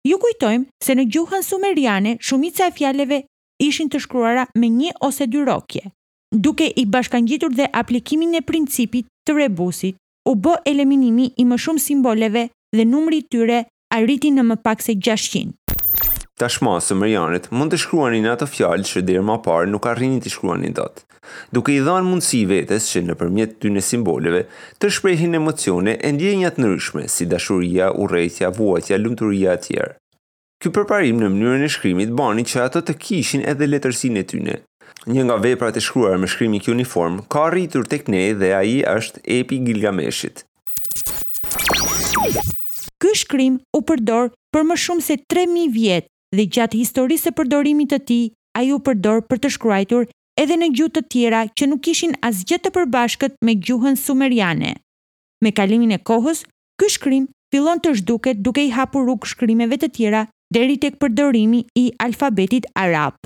Ju 0.07 0.17
kujtojmë 0.23 0.69
se 0.85 0.95
në 0.95 1.05
gjuhën 1.13 1.43
sumeriane 1.45 2.15
shumica 2.23 2.69
e 2.71 2.75
fjalëve 2.79 3.21
ishin 3.67 3.89
të 3.91 4.01
shkruara 4.05 4.47
me 4.55 4.69
një 4.79 4.93
ose 5.09 5.27
dy 5.31 5.43
rokje. 5.49 5.83
Duke 6.45 6.67
i 6.81 6.85
bashkangjitur 6.93 7.53
dhe 7.59 7.69
aplikimin 7.83 8.35
e 8.39 8.45
principit 8.51 9.07
të 9.29 9.37
rebusit, 9.39 9.97
u 10.29 10.33
bë 10.43 10.57
eliminimi 10.71 11.29
i 11.39 11.45
më 11.47 11.57
shumë 11.63 11.83
simboleve 11.83 12.47
dhe 12.75 12.83
numri 12.85 13.21
i 13.23 13.27
tyre 13.31 13.61
arriti 13.95 14.31
në 14.35 14.43
më 14.49 14.57
pak 14.65 14.83
se 14.83 14.95
600. 14.97 15.66
Tashmo 16.37 16.75
së 16.85 16.93
mërjanit, 16.93 17.47
mund 17.49 17.73
të 17.73 17.79
shkruanin 17.81 18.27
ato 18.29 18.45
atë 18.45 18.51
fjalë 18.53 18.85
që 18.85 19.01
dirë 19.07 19.21
ma 19.25 19.35
parë 19.41 19.71
nuk 19.71 19.85
arrini 19.89 20.19
të 20.21 20.29
shkruanin 20.35 20.75
dot. 20.79 20.99
Duke 21.55 21.71
i 21.73 21.79
dhanë 21.85 22.05
mundësi 22.05 22.43
vetës 22.51 22.89
që 22.91 23.01
në 23.07 23.13
përmjet 23.17 23.53
ty 23.63 23.71
në 23.73 23.81
simboleve, 23.85 24.43
të 24.77 24.91
shprehin 24.97 25.33
emocione 25.39 25.95
e 25.97 26.11
ndjenjat 26.13 26.59
nërshme, 26.61 27.07
si 27.09 27.25
dashuria, 27.31 27.87
urejtja, 28.03 28.51
vuatja, 28.53 28.99
lumëturia 29.01 29.55
atjerë. 29.57 29.95
Ky 30.61 30.71
përparim 30.77 31.17
në 31.23 31.29
mënyrën 31.33 31.63
e 31.65 31.69
shkrimit 31.73 32.13
bani 32.19 32.43
që 32.51 32.59
ato 32.67 32.83
të 32.85 32.95
kishin 33.01 33.41
edhe 33.55 33.67
letërsin 33.71 34.19
e 34.21 34.23
tyne. 34.33 34.57
Një 35.09 35.25
nga 35.25 35.37
veprat 35.45 35.79
e 35.81 35.83
shkruar 35.87 36.21
me 36.21 36.29
shkrimi 36.29 36.59
kjo 36.61 36.75
uniform 36.77 37.17
ka 37.33 37.47
rritur 37.53 37.87
tek 37.89 38.05
ne 38.13 38.21
dhe 38.43 38.51
aji 38.61 38.83
është 38.93 39.23
epi 39.39 39.57
Gilgameshit. 39.65 40.45
Ky 43.01 43.15
shkrim 43.23 43.57
u 43.77 43.81
përdor 43.89 44.29
për 44.53 44.69
më 44.69 44.79
shumë 44.85 45.05
se 45.09 45.17
3000 45.33 45.73
vjet 45.77 46.07
dhe 46.35 46.45
gjatë 46.51 46.77
historisë 46.81 47.31
e 47.31 47.35
përdorimit 47.37 47.91
të 47.93 47.99
ti, 48.09 48.19
a 48.57 48.63
ju 48.65 48.79
përdor 48.87 49.21
për 49.29 49.41
të 49.43 49.51
shkruajtur 49.55 50.07
edhe 50.41 50.57
në 50.57 50.69
gjutë 50.77 50.99
të 50.99 51.05
tjera 51.13 51.43
që 51.55 51.67
nuk 51.71 51.87
ishin 51.93 52.13
as 52.25 52.41
gjithë 52.43 52.65
të 52.67 52.73
përbashkët 52.77 53.37
me 53.45 53.55
gjuhën 53.55 53.99
sumeriane. 54.01 54.75
Me 55.41 55.51
kalimin 55.51 55.93
e 55.93 55.99
kohës, 56.11 56.43
ky 56.81 56.89
shkrim 56.93 57.27
fillon 57.53 57.79
të 57.79 57.95
zhduket 58.01 58.41
duke 58.45 58.65
i 58.67 58.73
hapur 58.73 59.05
rrugë 59.07 59.29
shkrimeve 59.33 59.77
të 59.81 59.91
tjera 59.97 60.25
deri 60.55 60.77
tek 60.81 60.97
përdorimi 61.01 61.63
i 61.79 61.87
alfabetit 62.05 62.69
arab. 62.81 63.17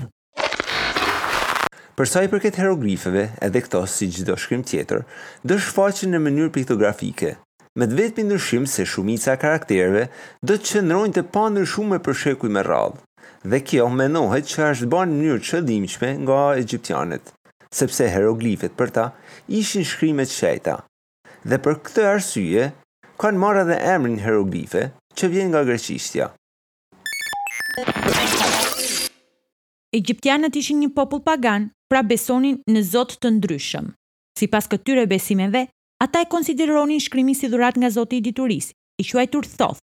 Përsa 1.98 2.22
i 2.24 2.28
përket 2.32 2.56
hieroglifeve, 2.56 3.26
edhe 3.44 3.60
këto 3.66 3.82
si 3.86 4.08
çdo 4.12 4.36
shkrim 4.40 4.62
tjetër, 4.64 5.02
do 5.44 5.58
shfaqen 5.60 6.14
në 6.16 6.22
mënyrë 6.24 6.52
piktografike, 6.54 7.34
me 7.80 7.86
të 7.88 7.96
vetëmi 7.98 8.26
ndryshim 8.28 8.66
se 8.68 8.84
shumica 8.86 9.34
karakterve 9.40 10.02
do 10.44 10.56
të 10.60 10.68
qëndrojnë 10.72 11.14
të 11.16 11.22
pa 11.34 11.46
ndryshume 11.54 11.98
për 12.04 12.16
shekuj 12.22 12.50
me 12.56 12.64
radhë, 12.66 13.00
dhe 13.50 13.60
kjo 13.68 13.86
menohet 13.96 14.48
që 14.52 14.66
është 14.72 14.88
banë 14.92 15.14
në 15.14 15.22
njërë 15.24 15.44
qëllimqme 15.48 16.10
nga 16.24 16.40
egyptianet, 16.64 17.32
sepse 17.78 18.10
heroglifet 18.12 18.76
për 18.76 18.92
ta 18.98 19.06
ishin 19.60 19.86
shkrimet 19.92 20.28
shejta, 20.34 20.74
dhe 21.48 21.58
për 21.64 21.80
këtë 21.88 22.06
arsye, 22.12 22.68
kanë 23.22 23.40
marra 23.44 23.64
dhe 23.70 23.78
emrin 23.96 24.20
heroglife 24.26 24.84
që 25.16 25.32
vjen 25.32 25.52
nga 25.54 25.64
greqishtja. 25.70 26.28
Egyptianet 30.00 30.54
ishin 30.56 30.80
një 30.84 30.92
popull 30.96 31.20
pagan, 31.24 31.70
pra 31.92 32.00
besonin 32.02 32.58
në 32.72 32.80
zot 32.92 33.16
të 33.20 33.32
ndryshëm. 33.38 33.90
Si 34.38 34.46
pas 34.48 34.64
këtyre 34.72 35.02
besimeve, 35.10 35.66
Ata 36.02 36.20
e 36.20 36.26
konsideronin 36.28 36.98
shkrimin 37.00 37.34
si 37.38 37.48
dhurat 37.48 37.76
nga 37.78 37.90
Zoti 37.94 38.16
i 38.18 38.24
dituris, 38.26 38.66
i 39.02 39.04
quajtur 39.10 39.44
Thoth, 39.58 39.78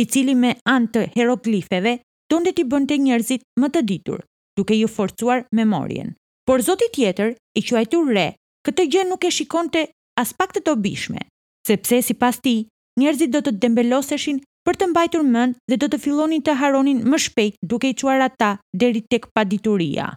i 0.00 0.04
cili 0.12 0.34
me 0.40 0.50
anë 0.68 0.90
të 0.94 1.04
heroglifeve 1.14 1.94
tonde 2.28 2.52
ti 2.58 2.64
bënte 2.74 2.98
njerëzit 3.00 3.46
më 3.62 3.70
të 3.72 3.82
ditur, 3.90 4.20
duke 4.60 4.76
ju 4.76 4.90
forcuar 4.96 5.46
memorien. 5.60 6.10
Por 6.44 6.60
Zoti 6.66 6.90
tjetër, 6.92 7.32
i 7.58 7.62
quajtur 7.64 8.12
Re, 8.12 8.26
këtë 8.68 8.86
gjë 8.94 9.06
nuk 9.08 9.24
e 9.24 9.30
shikonte 9.38 9.86
as 10.20 10.34
pak 10.36 10.52
të 10.52 10.66
dobishme, 10.68 11.24
sepse 11.68 12.02
sipas 12.10 12.42
tij, 12.44 12.66
njerëzit 13.00 13.32
do 13.32 13.40
të 13.40 13.56
dembeloseshin 13.64 14.42
për 14.68 14.76
të 14.76 14.90
mbajtur 14.92 15.22
mend 15.24 15.56
dhe 15.72 15.80
do 15.80 15.88
të 15.88 16.02
fillonin 16.04 16.44
të 16.44 16.58
haronin 16.60 17.00
më 17.08 17.22
shpejt 17.30 17.56
duke 17.72 17.88
i 17.88 17.94
çuar 18.02 18.20
ata 18.28 18.58
deri 18.76 19.00
tek 19.08 19.32
padituria. 19.32 20.12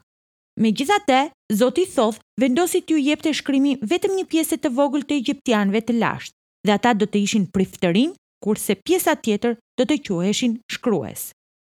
Me 0.62 0.69
gjitha 0.71 1.00
te, 1.05 1.29
Zoti 1.53 1.83
Thoth 1.85 2.19
vendosi 2.39 2.79
t'ju 2.85 2.95
jep 2.95 3.21
të 3.24 3.33
shkrimi 3.35 3.74
vetëm 3.83 4.13
një 4.19 4.25
pjesë 4.31 4.57
të 4.63 4.69
vogël 4.77 5.03
të 5.03 5.17
egyptianve 5.19 5.81
të 5.83 5.97
lashtë, 6.00 6.35
dhe 6.67 6.75
ata 6.77 6.93
do 6.95 7.07
të 7.07 7.19
ishin 7.25 7.47
priftërin, 7.51 8.13
kurse 8.45 8.77
pjesa 8.85 9.17
tjetër 9.19 9.57
do 9.77 9.83
të 9.83 9.97
qoheshin 10.07 10.55
shkrues. 10.71 11.27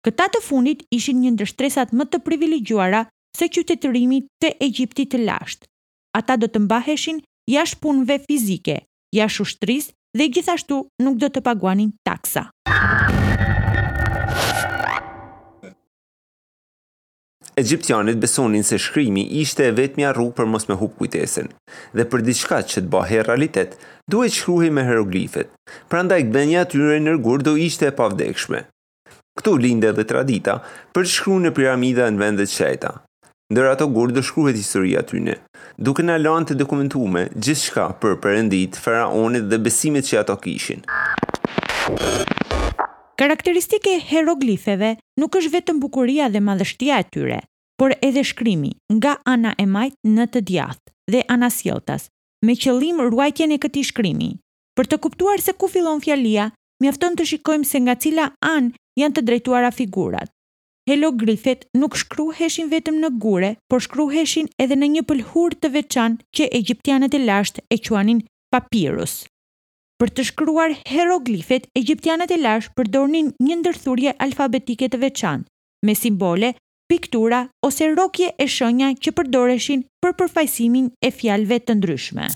Këta 0.06 0.30
të 0.30 0.44
fundit 0.46 0.86
ishin 0.94 1.18
një 1.24 1.34
ndërshtresat 1.40 1.90
më 1.98 2.06
të 2.12 2.22
privilegjuara 2.28 3.02
se 3.38 3.50
qytetërimit 3.58 4.30
të 4.46 4.54
Egjiptit 4.70 5.10
të 5.12 5.24
lashtë. 5.26 5.66
Ata 6.22 6.38
do 6.42 6.46
të 6.48 6.62
mbaheshin 6.68 7.24
jash 7.50 7.74
punve 7.82 8.22
fizike, 8.30 8.84
jash 9.14 9.42
ushtris 9.44 9.90
dhe 10.18 10.30
gjithashtu 10.38 10.84
nuk 11.02 11.18
do 11.22 11.34
të 11.34 11.42
paguanin 11.50 11.92
taksa. 12.06 12.50
Ah! 12.70 13.07
Egjiptianit 17.58 18.18
besonin 18.22 18.64
se 18.64 18.78
shkrimi 18.78 19.24
ishte 19.42 19.66
e 19.66 19.72
vetë 19.74 19.98
mja 19.98 20.12
rrugë 20.14 20.36
për 20.40 20.48
mos 20.52 20.68
me 20.70 20.76
hup 20.78 20.94
kujtesin, 21.00 21.48
dhe 21.98 22.06
për 22.12 22.22
diçka 22.28 22.60
që 22.62 22.84
të 22.84 22.92
bëhe 22.94 23.24
realitet, 23.26 23.74
duhet 24.14 24.36
shkruhi 24.36 24.70
me 24.70 24.84
heroglifet, 24.86 25.50
pra 25.90 26.04
nda 26.06 26.20
i 26.22 26.28
gdhenja 26.30 26.68
të 26.70 26.78
njëre 26.78 27.42
do 27.48 27.56
ishte 27.70 27.90
e 27.90 27.96
pavdekshme. 28.00 28.62
Këtu 29.42 29.56
linde 29.58 29.90
dhe 29.92 30.06
tradita 30.10 30.60
për 30.94 31.10
shkru 31.16 31.40
në 31.42 31.56
piramida 31.58 32.06
në 32.14 32.22
vendet 32.24 32.54
qajta. 32.54 32.92
Ndër 33.54 33.72
ato 33.74 33.90
gurë 33.94 34.14
dë 34.18 34.26
shkruhet 34.30 34.58
historia 34.62 35.02
tyne, 35.02 35.40
duke 35.80 36.06
në 36.06 36.20
lanë 36.22 36.52
të 36.52 36.60
dokumentume 36.62 37.26
gjithë 37.34 37.64
shka 37.66 37.90
për 38.02 38.20
përëndit, 38.26 38.78
faraonit 38.86 39.50
dhe 39.50 39.58
besimit 39.66 40.06
që 40.12 40.22
ato 40.22 40.38
kishin. 40.46 40.86
Karakteristike 43.18 43.94
hieroglifeve 44.10 44.92
nuk 45.22 45.36
është 45.40 45.50
vetëm 45.56 45.78
bukuria 45.82 46.28
dhe 46.34 46.42
madhështia 46.48 47.00
e 47.02 47.06
tyre, 47.14 47.40
por 47.80 47.96
edhe 48.08 48.22
shkrimi 48.32 48.70
nga 48.94 49.16
ana 49.34 49.56
e 49.62 49.66
majt 49.76 49.96
në 50.18 50.26
të 50.36 50.42
djath 50.52 50.84
dhe 51.12 51.24
ana 51.36 51.50
sjeltas, 51.56 52.04
me 52.46 52.54
qëllim 52.62 53.02
ruajtjen 53.10 53.56
e 53.56 53.58
këti 53.64 53.82
shkrimi. 53.90 54.30
Për 54.78 54.90
të 54.92 55.00
kuptuar 55.08 55.42
se 55.42 55.56
ku 55.58 55.66
fillon 55.74 56.02
fjalia, 56.06 56.46
mjafton 56.84 57.18
të 57.18 57.26
shikojmë 57.32 57.70
se 57.72 57.82
nga 57.88 57.96
cila 58.06 58.26
an 58.52 58.70
janë 59.02 59.16
të 59.18 59.24
drejtuara 59.32 59.72
figurat. 59.80 60.30
Heroglifet 60.90 61.66
nuk 61.82 61.98
shkruheshin 62.02 62.70
vetëm 62.76 63.00
në 63.02 63.10
gure, 63.26 63.50
por 63.70 63.82
shkruheshin 63.88 64.52
edhe 64.64 64.78
në 64.78 64.92
një 64.98 65.04
pëlhur 65.10 65.58
të 65.58 65.74
veçan 65.80 66.20
që 66.38 66.52
egyptianet 66.62 67.18
e 67.18 67.24
lasht 67.32 67.64
e 67.74 67.80
quanin 67.88 68.22
papirus. 68.54 69.18
Për 69.98 70.12
të 70.14 70.24
shkruar 70.30 70.74
hieroglifet, 70.86 71.64
egjiptianët 71.80 72.30
e 72.30 72.36
lashtë 72.38 72.76
përdornin 72.78 73.32
një 73.42 73.56
ndërthurje 73.64 74.12
alfabetike 74.22 74.92
të 74.94 74.98
veçantë, 75.02 75.50
me 75.90 75.96
simbole, 75.98 76.52
piktura 76.86 77.40
ose 77.66 77.88
rokje 77.98 78.28
e 78.38 78.46
shenja 78.46 78.92
që 79.02 79.14
përdoreshin 79.18 79.82
për 80.06 80.14
përfaqësimin 80.20 80.92
e 81.02 81.10
fjalëve 81.22 81.58
të 81.66 81.78
ndryshme. 81.80 82.28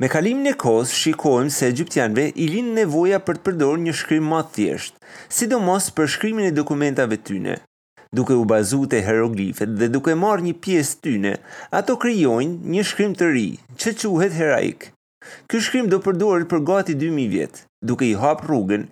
Me 0.00 0.08
kalimin 0.14 0.48
e 0.48 0.54
kohës 0.64 0.94
shikojmë 1.02 1.52
se 1.56 1.68
egyptianve 1.74 2.24
i 2.30 2.48
lind 2.54 2.72
nevoja 2.80 3.20
për 3.28 3.36
të 3.36 3.44
përdorur 3.50 3.84
një 3.84 3.94
shkrim 4.00 4.32
më 4.32 4.40
thjesht, 4.56 4.96
sidomos 5.28 5.90
për 5.98 6.08
shkrimin 6.16 6.48
e 6.48 6.56
dokumentave 6.62 7.20
tyne. 7.28 7.60
Duke 8.16 8.32
u 8.40 8.48
bazuar 8.54 8.88
te 8.96 9.04
hieroglifet 9.06 9.76
dhe 9.76 9.92
duke 9.92 10.16
marrë 10.24 10.48
një 10.48 10.56
pjesë 10.64 10.98
tyne, 11.04 11.36
ato 11.80 12.00
krijojnë 12.04 12.74
një 12.76 12.88
shkrim 12.94 13.12
të 13.20 13.32
ri, 13.36 13.46
që 13.76 13.94
quhet 14.08 14.40
heraikë. 14.40 14.93
Ky 15.50 15.60
shkrim 15.64 15.86
do 15.92 15.98
përdoret 16.04 16.48
për 16.50 16.60
gati 16.68 16.94
2000 17.02 17.28
vjet, 17.34 17.60
duke 17.90 18.06
i 18.08 18.14
hap 18.22 18.42
rrugën 18.46 18.82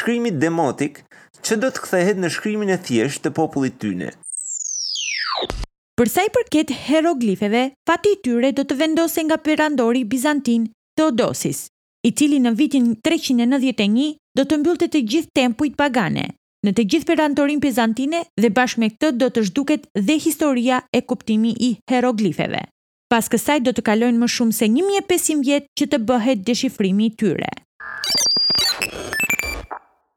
shkrimit 0.00 0.36
demotik 0.44 1.00
që 1.48 1.58
do 1.62 1.70
të 1.74 1.82
kthehet 1.86 2.20
në 2.22 2.30
shkrimin 2.34 2.72
e 2.74 2.78
thjeshtë 2.86 3.24
të 3.26 3.32
popullit 3.38 3.78
tyne. 3.84 4.10
Përsa 6.00 6.24
i 6.26 6.30
përket 6.36 6.72
hieroglifeve, 6.86 7.62
fati 7.90 8.14
tyre 8.24 8.50
do 8.56 8.64
të 8.64 8.76
vendose 8.82 9.24
nga 9.26 9.36
perandori 9.48 10.04
Bizantin 10.14 10.68
Theodosis, 10.96 11.64
i 12.06 12.12
cili 12.16 12.38
në 12.44 12.54
vitin 12.60 12.90
391 13.06 14.16
do 14.38 14.46
të 14.46 14.60
mbyllte 14.62 14.88
të 14.94 15.02
gjithë 15.12 15.34
tempujt 15.40 15.76
pagane, 15.82 16.26
në 16.66 16.74
të 16.76 16.86
gjithë 16.92 17.10
perandorin 17.12 17.60
Bizantine 17.60 18.22
dhe 18.40 18.52
bashkë 18.60 18.80
me 18.84 18.90
këtë 18.94 19.12
do 19.20 19.28
të 19.36 19.46
zhduket 19.50 19.88
dhe 20.08 20.18
historia 20.28 20.82
e 20.96 21.02
kuptimit 21.12 21.60
i 21.68 21.74
hieroglifeve 21.92 22.64
pas 23.10 23.26
kësaj 23.26 23.58
do 23.66 23.74
të 23.74 23.82
kalojnë 23.88 24.22
më 24.22 24.28
shumë 24.36 24.54
se 24.56 24.68
1500 24.70 25.40
vjet 25.46 25.66
që 25.80 25.86
të 25.92 25.98
bëhet 26.08 26.44
deshifrimi 26.46 27.10
i 27.10 27.14
tyre. 27.22 27.50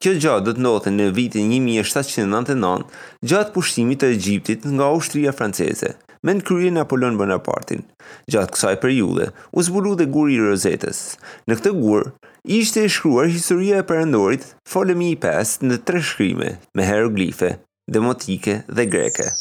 Kjo 0.03 0.13
gjatë 0.21 0.43
do 0.45 0.53
të 0.57 0.61
ndodhe 0.65 0.91
në 0.93 1.07
vitin 1.17 1.51
1799 1.57 2.85
gjatë 3.31 3.53
pushtimit 3.55 4.01
të 4.03 4.09
Egjiptit 4.17 4.65
nga 4.75 4.89
ushtria 4.99 5.31
franceze 5.35 5.93
me 6.23 6.35
në 6.37 6.43
kryje 6.47 6.71
në 6.75 6.83
Apollon 6.85 7.17
Bonapartin. 7.19 7.81
Gjatë 8.31 8.55
kësaj 8.55 8.75
për 8.83 8.91
jude, 8.97 9.25
u 9.57 9.59
zbulu 9.65 9.93
dhe 9.99 10.07
guri 10.13 10.37
i 10.37 10.43
rëzetes. 10.43 11.01
Në 11.49 11.57
këtë 11.59 11.73
gur, 11.81 12.11
ishte 12.59 12.83
e 12.83 12.91
shkruar 12.95 13.31
historie 13.31 13.79
e 13.79 13.87
përëndorit 13.89 14.51
folemi 14.69 15.11
i 15.15 15.19
pes 15.25 15.57
në 15.65 15.81
tre 15.87 16.01
shkrime 16.11 16.57
me 16.75 16.87
heroglife, 16.87 17.55
demotike 17.91 18.61
dhe 18.69 18.85
greke. 18.95 19.31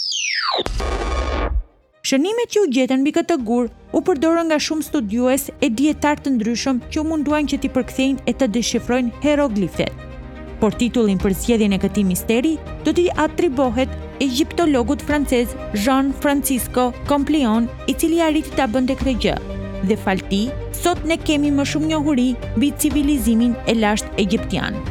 Shënimet 2.09 2.49
që 2.53 2.61
u 2.63 2.69
gjetën 2.75 2.99
mbi 3.05 3.13
këtë 3.15 3.35
gur 3.47 3.69
u 3.95 4.01
përdorën 4.03 4.49
nga 4.51 4.57
shumë 4.65 4.83
studiues 4.83 5.45
e 5.63 5.69
dietar 5.81 6.19
të 6.19 6.33
ndryshëm 6.35 6.81
që 6.91 6.99
u 6.99 7.03
munduan 7.07 7.47
që 7.51 7.61
t'i 7.63 7.69
përkthejnë 7.77 8.25
e 8.31 8.33
të 8.39 8.49
deshifrojnë 8.57 9.13
hieroglifet. 9.23 9.93
Por 10.59 10.75
titullin 10.81 11.21
për 11.23 11.37
zgjedhjen 11.43 11.77
e 11.77 11.79
këtij 11.85 12.05
misteri 12.09 12.51
do 12.83 12.95
t'i 12.97 13.05
atribohet 13.27 13.93
egjiptologut 14.27 15.05
francez 15.11 15.55
Jean 15.85 16.11
Francisco 16.25 16.89
Complion, 17.11 17.69
i 17.87 17.95
cili 17.95 18.19
arriti 18.27 18.51
ta 18.59 18.67
bënte 18.73 18.97
këtë 18.99 19.15
gjë. 19.29 19.37
Dhe 19.91 19.99
falti, 20.07 20.43
sot 20.83 21.07
ne 21.07 21.19
kemi 21.23 21.55
më 21.55 21.69
shumë 21.75 21.93
njohuri 21.95 22.27
mbi 22.59 22.73
civilizimin 22.83 23.55
e 23.71 23.77
lashtë 23.79 24.13
egjiptian. 24.27 24.83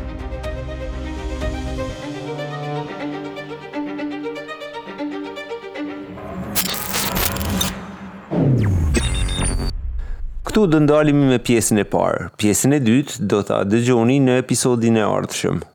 këtu 10.62 10.70
dëndalimi 10.74 11.28
me 11.30 11.38
pjesin 11.46 11.82
e 11.82 11.86
parë, 11.94 12.28
pjesin 12.42 12.76
e 12.78 12.80
dytë 12.88 13.26
do 13.32 13.40
të 13.48 13.56
adëgjoni 13.64 14.20
në 14.28 14.38
episodin 14.44 15.02
e 15.02 15.10
ardhëshëm. 15.16 15.66